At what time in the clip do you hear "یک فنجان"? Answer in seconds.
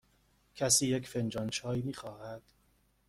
0.87-1.49